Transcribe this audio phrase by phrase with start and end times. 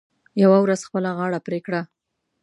[0.43, 1.81] یوه ورځ خپله غاړه پرې کړه.